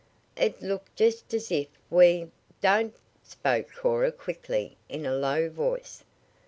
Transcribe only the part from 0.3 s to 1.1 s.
It looked